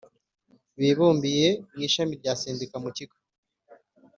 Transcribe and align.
bibumbiye 0.79 1.49
mu 1.73 1.79
ishami 1.87 2.13
rya 2.21 2.33
Sendika 2.41 2.77
mu 2.83 2.89
kigo 2.97 3.15